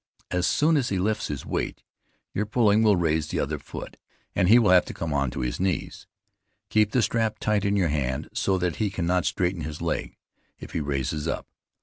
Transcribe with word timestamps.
As 0.31 0.47
soon 0.47 0.77
as 0.77 0.89
he 0.89 0.97
lifts 0.97 1.27
his 1.27 1.45
weight, 1.45 1.83
your 2.33 2.47
pulling 2.47 2.81
will 2.81 2.95
raise 2.95 3.27
the 3.27 3.39
other 3.39 3.59
foot, 3.59 3.97
and 4.35 4.49
he 4.49 4.57
will 4.57 4.71
have 4.71 4.83
to 4.85 4.95
come 4.95 5.13
on 5.13 5.29
his 5.29 5.59
knees. 5.59 6.07
Keep 6.69 6.89
the 6.89 7.03
strap 7.03 7.37
tight 7.37 7.65
in 7.65 7.75
your 7.75 7.89
hand, 7.89 8.27
so 8.33 8.57
that 8.57 8.77
he 8.77 8.89
cannot 8.89 9.25
straighten 9.25 9.61
his 9.61 9.79
leg 9.79 10.17
if 10.59 10.71
he 10.71 10.79
raises 10.81 11.27
up. 11.27 11.45